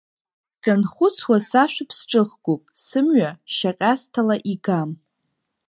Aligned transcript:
Санхәыцуа 0.61 1.37
сашәа 1.49 1.83
ԥсҿыхгоуп, 1.89 2.63
сымҩа 2.85 3.31
шьаҟьасҭала 3.53 4.35
игам. 4.53 4.91